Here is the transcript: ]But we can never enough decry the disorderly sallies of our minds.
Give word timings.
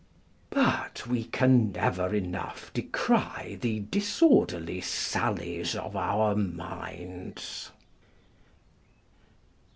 ]But 0.49 1.05
we 1.05 1.25
can 1.25 1.71
never 1.73 2.15
enough 2.15 2.73
decry 2.73 3.59
the 3.61 3.81
disorderly 3.81 4.81
sallies 4.81 5.75
of 5.75 5.95
our 5.95 6.33
minds. 6.33 7.69